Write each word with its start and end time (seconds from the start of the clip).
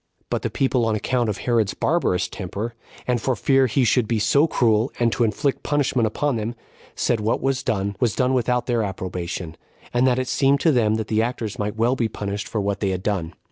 4. 0.21 0.25
But 0.31 0.41
the 0.41 0.49
people, 0.49 0.83
on 0.87 0.95
account 0.95 1.29
of 1.29 1.37
Herod's 1.37 1.75
barbarous 1.75 2.27
temper, 2.27 2.73
and 3.05 3.21
for 3.21 3.35
fear 3.35 3.67
he 3.67 3.83
should 3.83 4.07
be 4.07 4.17
so 4.17 4.47
cruel 4.47 4.91
and 4.99 5.11
to 5.11 5.23
inflict 5.23 5.61
punishment 5.61 6.11
on 6.23 6.37
them, 6.37 6.55
said 6.95 7.19
what 7.19 7.39
was 7.39 7.61
done 7.61 7.95
was 7.99 8.15
done 8.15 8.33
without 8.33 8.65
their 8.65 8.81
approbation, 8.81 9.55
and 9.93 10.07
that 10.07 10.17
it 10.17 10.27
seemed 10.27 10.59
to 10.61 10.71
them 10.71 10.95
that 10.95 11.07
the 11.07 11.21
actors 11.21 11.59
might 11.59 11.75
well 11.77 11.95
be 11.95 12.07
punished 12.09 12.47
for 12.47 12.59
what 12.59 12.79
they 12.79 12.89
had 12.89 13.03
done. 13.03 13.35